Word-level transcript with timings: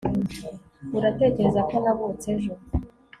uratekereza 0.97 1.61
ko 1.69 1.75
navutse 1.83 2.27
ejo 2.35 2.53